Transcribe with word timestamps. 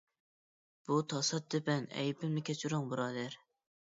بۇ 0.87 0.95
تاسادىپەن 1.13 1.85
ئەيىبىمنى 1.99 2.43
كەچۈرۈڭ، 2.47 2.89
بۇرادەر. 2.95 3.37